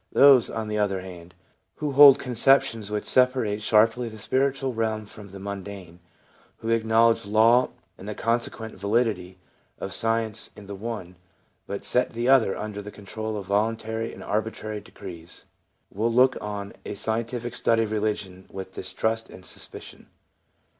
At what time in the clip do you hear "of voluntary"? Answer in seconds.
13.37-14.11